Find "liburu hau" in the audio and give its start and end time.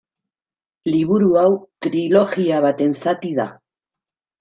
0.93-1.53